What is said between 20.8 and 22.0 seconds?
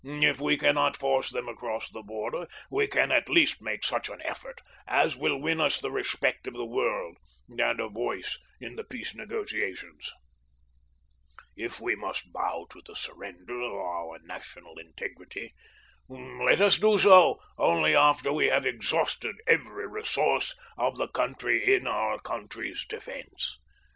the country in